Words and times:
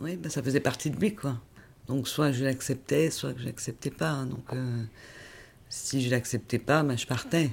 Oui, 0.00 0.16
ben, 0.16 0.30
ça 0.30 0.42
faisait 0.42 0.60
partie 0.60 0.90
de 0.90 0.98
lui, 0.98 1.14
quoi. 1.14 1.38
Donc 1.88 2.08
soit 2.08 2.32
je 2.32 2.44
l'acceptais, 2.44 3.10
soit 3.10 3.34
je 3.36 3.44
l'acceptais 3.44 3.90
pas. 3.90 4.10
hein. 4.10 4.26
Donc 4.26 4.44
euh, 4.52 4.82
si 5.68 6.02
je 6.02 6.10
l'acceptais 6.10 6.58
pas, 6.58 6.82
ben, 6.82 6.96
je 6.96 7.06
partais. 7.06 7.50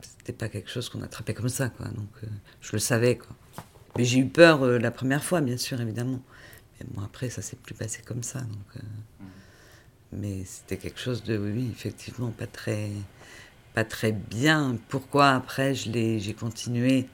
C'était 0.00 0.32
pas 0.32 0.48
quelque 0.48 0.70
chose 0.70 0.88
qu'on 0.88 1.02
attrapait 1.02 1.34
comme 1.34 1.48
ça, 1.48 1.68
quoi. 1.68 1.86
Donc 1.88 2.10
euh, 2.24 2.26
je 2.60 2.72
le 2.72 2.78
savais, 2.78 3.16
quoi. 3.16 3.34
Mais 3.96 4.04
j'ai 4.04 4.18
eu 4.18 4.26
peur 4.26 4.62
euh, 4.64 4.78
la 4.78 4.90
première 4.90 5.24
fois, 5.24 5.40
bien 5.40 5.56
sûr, 5.56 5.80
évidemment. 5.80 6.20
Mais 6.78 6.86
bon, 6.90 7.02
après, 7.02 7.30
ça 7.30 7.42
s'est 7.42 7.56
plus 7.56 7.74
passé 7.74 8.02
comme 8.04 8.22
ça. 8.22 8.40
Donc, 8.40 8.76
euh, 8.76 8.80
Mais 10.12 10.44
c'était 10.44 10.76
quelque 10.76 11.00
chose 11.00 11.22
de, 11.22 11.38
oui, 11.38 11.68
effectivement, 11.70 12.30
pas 12.30 12.46
très, 12.46 12.90
pas 13.74 13.84
très 13.84 14.12
bien. 14.12 14.78
Pourquoi 14.88 15.30
après 15.30 15.74
je 15.74 15.90
l'ai, 15.90 16.20
j'ai 16.20 16.34
continué? 16.34 17.06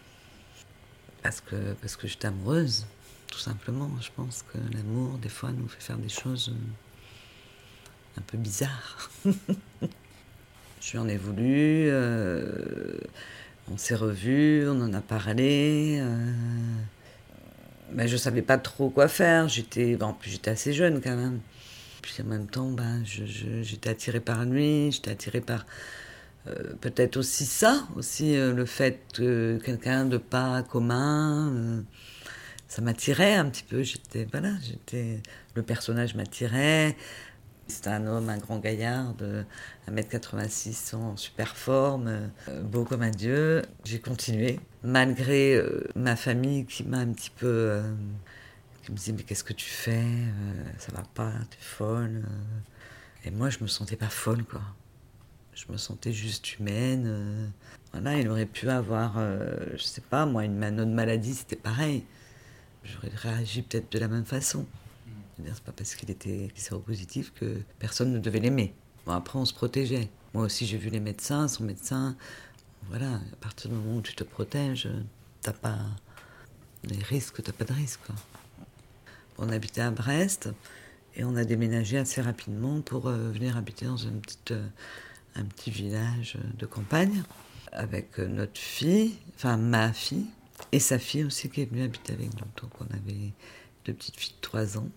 Parce 1.22 1.40
que, 1.40 1.74
parce 1.74 1.94
que 1.96 2.08
j'étais 2.08 2.26
amoureuse, 2.26 2.86
tout 3.32 3.38
simplement. 3.38 3.90
Je 4.00 4.10
pense 4.14 4.44
que 4.52 4.58
l'amour, 4.76 5.18
des 5.18 5.30
fois, 5.30 5.50
nous 5.52 5.66
fait 5.66 5.80
faire 5.80 5.96
des 5.96 6.10
choses 6.10 6.50
euh, 6.50 8.18
un 8.18 8.22
peu 8.26 8.36
bizarres. 8.36 9.10
je 10.80 10.92
lui 10.92 10.98
en 10.98 11.08
ai 11.08 11.16
voulu. 11.16 11.88
euh, 11.88 12.98
on 13.70 13.78
s'est 13.78 13.94
revus, 13.94 14.68
on 14.68 14.82
en 14.82 14.92
a 14.92 15.00
parlé. 15.00 15.98
euh, 16.00 16.32
mais 17.94 18.06
je 18.06 18.18
savais 18.18 18.42
pas 18.42 18.58
trop 18.58 18.90
quoi 18.90 19.08
faire. 19.08 19.48
J'étais, 19.48 19.96
bon, 19.96 20.14
assez 20.46 20.74
jeune 20.74 21.00
quand 21.00 21.16
même. 21.16 21.40
Puis 22.02 22.14
en 22.20 22.24
même 22.26 22.46
temps, 22.48 22.70
ben, 22.70 23.02
j'étais 23.04 23.88
attirée 23.90 24.20
par 24.20 24.44
lui, 24.44 24.92
j'étais 24.92 25.12
attirée 25.12 25.40
par 25.40 25.64
peut-être 26.80 27.16
aussi 27.16 27.44
ça, 27.44 27.86
aussi 27.94 28.34
le 28.34 28.64
fait 28.66 28.98
que 29.14 29.60
quelqu'un 29.64 30.04
de 30.06 30.16
pas 30.16 30.64
commun, 30.64 31.84
ça 32.72 32.80
m'attirait 32.80 33.34
un 33.34 33.50
petit 33.50 33.64
peu. 33.64 33.82
J'étais, 33.82 34.26
voilà, 34.30 34.54
j'étais, 34.62 35.20
le 35.54 35.62
personnage 35.62 36.14
m'attirait. 36.14 36.96
C'était 37.68 37.90
un 37.90 38.06
homme, 38.06 38.30
un 38.30 38.38
grand 38.38 38.60
gaillard 38.60 39.12
de 39.12 39.44
1m86 39.90 40.94
en 40.94 41.18
super 41.18 41.54
forme, 41.54 42.30
euh, 42.48 42.62
beau 42.62 42.86
comme 42.86 43.02
un 43.02 43.10
dieu. 43.10 43.60
J'ai 43.84 44.00
continué, 44.00 44.58
malgré 44.82 45.54
euh, 45.54 45.86
ma 45.96 46.16
famille 46.16 46.64
qui 46.64 46.84
m'a 46.84 46.96
un 46.96 47.12
petit 47.12 47.28
peu. 47.28 47.46
euh, 47.46 47.94
qui 48.84 48.92
me 48.92 48.96
disait 48.96 49.12
Mais 49.12 49.22
qu'est-ce 49.22 49.44
que 49.44 49.52
tu 49.52 49.68
fais 49.68 50.06
Ça 50.78 50.92
va 50.92 51.02
pas, 51.14 51.30
t'es 51.50 51.58
folle. 51.60 52.22
Et 53.26 53.30
moi, 53.30 53.50
je 53.50 53.58
me 53.60 53.66
sentais 53.66 53.96
pas 53.96 54.08
folle, 54.08 54.44
quoi. 54.44 54.62
Je 55.52 55.70
me 55.70 55.76
sentais 55.76 56.14
juste 56.14 56.58
humaine. 56.58 57.52
Voilà, 57.92 58.16
il 58.16 58.26
aurait 58.30 58.46
pu 58.46 58.70
avoir, 58.70 59.18
je 59.76 59.82
sais 59.82 60.00
pas, 60.00 60.24
moi, 60.24 60.46
une, 60.46 60.64
une 60.64 60.80
autre 60.80 60.90
maladie, 60.90 61.34
c'était 61.34 61.54
pareil. 61.54 62.06
J'aurais 62.84 63.12
réagi 63.14 63.62
peut-être 63.62 63.90
de 63.92 63.98
la 63.98 64.08
même 64.08 64.24
façon. 64.24 64.66
C'est 65.44 65.64
pas 65.64 65.72
parce 65.72 65.94
qu'il 65.94 66.10
était 66.10 66.50
séropositif 66.54 67.32
que 67.34 67.62
personne 67.78 68.12
ne 68.12 68.18
devait 68.18 68.38
l'aimer. 68.38 68.74
Bon, 69.06 69.12
après, 69.12 69.38
on 69.38 69.44
se 69.44 69.54
protégeait. 69.54 70.08
Moi 70.34 70.44
aussi, 70.44 70.66
j'ai 70.66 70.78
vu 70.78 70.88
les 70.88 71.00
médecins, 71.00 71.48
son 71.48 71.64
médecin. 71.64 72.16
Voilà, 72.88 73.14
à 73.14 73.36
partir 73.40 73.70
du 73.70 73.76
moment 73.76 73.96
où 73.96 74.02
tu 74.02 74.14
te 74.14 74.24
protèges, 74.24 74.88
t'as 75.40 75.52
pas 75.52 75.78
les 76.84 77.02
risques, 77.02 77.42
t'as 77.42 77.52
pas 77.52 77.64
de 77.64 77.72
risques. 77.72 78.00
On 79.38 79.48
habitait 79.48 79.80
à 79.80 79.90
Brest 79.90 80.50
et 81.16 81.24
on 81.24 81.36
a 81.36 81.44
déménagé 81.44 81.98
assez 81.98 82.20
rapidement 82.20 82.80
pour 82.80 83.08
euh, 83.08 83.30
venir 83.30 83.56
habiter 83.56 83.86
dans 83.86 83.96
euh, 83.96 84.68
un 85.34 85.44
petit 85.44 85.70
village 85.70 86.38
de 86.58 86.66
campagne 86.66 87.22
avec 87.72 88.18
euh, 88.18 88.26
notre 88.26 88.58
fille, 88.58 89.16
enfin 89.34 89.56
ma 89.56 89.92
fille, 89.92 90.26
et 90.70 90.78
sa 90.78 90.98
fille 90.98 91.24
aussi 91.24 91.50
qui 91.50 91.62
est 91.62 91.66
venue 91.66 91.82
habiter 91.82 92.12
avec 92.12 92.32
nous. 92.34 92.46
Donc 92.60 92.70
on 92.80 92.86
avait 92.94 93.32
deux 93.84 93.94
petites 93.94 94.16
filles 94.16 94.34
de 94.36 94.40
3 94.40 94.78
ans. 94.78 94.88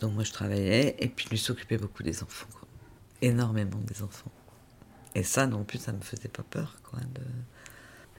Donc 0.00 0.14
moi 0.14 0.24
je 0.24 0.32
travaillais 0.32 0.96
et 0.98 1.08
puis 1.08 1.28
lui 1.30 1.38
s'occupait 1.38 1.78
beaucoup 1.78 2.02
des 2.02 2.22
enfants, 2.22 2.48
énormément 3.22 3.78
des 3.78 4.02
enfants. 4.02 4.30
Et 5.14 5.22
ça 5.22 5.46
non 5.46 5.64
plus 5.64 5.78
ça 5.78 5.92
me 5.92 6.00
faisait 6.00 6.28
pas 6.28 6.42
peur. 6.42 6.76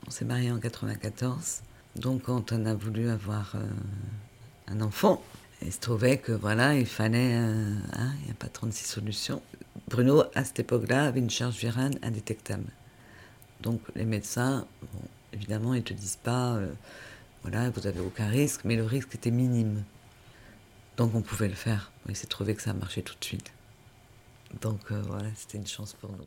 On 0.07 0.09
s'est 0.09 0.25
mariés 0.25 0.51
en 0.51 0.59
94, 0.59 1.61
donc 1.95 2.23
quand 2.23 2.51
on 2.51 2.65
a 2.65 2.73
voulu 2.73 3.09
avoir 3.09 3.55
euh, 3.55 3.67
un 4.67 4.81
enfant, 4.81 5.21
il 5.61 5.73
se 5.73 5.79
trouvait 5.79 6.17
que 6.17 6.31
voilà 6.31 6.75
il 6.75 6.85
fallait, 6.85 7.35
euh, 7.35 7.75
hein, 7.93 8.13
il 8.21 8.25
n'y 8.25 8.31
a 8.31 8.35
pas 8.35 8.47
36 8.47 8.85
solutions. 8.85 9.41
Bruno 9.89 10.23
à 10.33 10.43
cette 10.43 10.59
époque-là 10.59 11.05
avait 11.05 11.19
une 11.19 11.29
charge 11.29 11.57
virale 11.57 11.93
indétectable. 12.01 12.71
Donc 13.61 13.81
les 13.95 14.05
médecins, 14.05 14.65
évidemment 15.33 15.73
ils 15.73 15.83
te 15.83 15.93
disent 15.93 16.19
pas, 16.21 16.55
euh, 16.55 16.71
voilà 17.43 17.69
vous 17.69 17.87
avez 17.87 17.99
aucun 17.99 18.27
risque, 18.27 18.61
mais 18.63 18.75
le 18.75 18.85
risque 18.85 19.15
était 19.15 19.31
minime. 19.31 19.83
Donc 20.97 21.13
on 21.15 21.21
pouvait 21.21 21.47
le 21.47 21.55
faire. 21.55 21.91
Il 22.09 22.15
s'est 22.15 22.27
trouvé 22.27 22.55
que 22.55 22.61
ça 22.61 22.71
a 22.71 22.73
marché 22.73 23.03
tout 23.03 23.15
de 23.19 23.23
suite. 23.23 23.51
Donc 24.61 24.91
euh, 24.91 25.01
voilà, 25.07 25.29
c'était 25.35 25.57
une 25.57 25.67
chance 25.67 25.93
pour 25.93 26.11
nous. 26.11 26.25